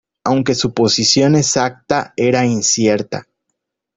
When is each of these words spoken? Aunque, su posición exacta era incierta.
Aunque, 0.23 0.55
su 0.55 0.73
posición 0.73 1.35
exacta 1.35 2.15
era 2.17 2.43
incierta. 2.43 3.27